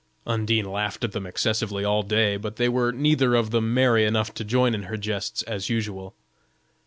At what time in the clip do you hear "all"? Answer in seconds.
1.85-2.01